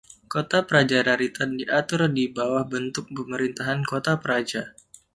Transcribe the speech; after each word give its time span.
Kota 0.33 0.59
Praja 0.69 0.99
Raritan 1.07 1.51
diatur 1.61 2.01
di 2.15 2.25
bawah 2.35 2.63
bentuk 2.73 3.05
pemerintahan 3.17 3.79
Kota 3.89 4.13
Praja. 4.23 4.63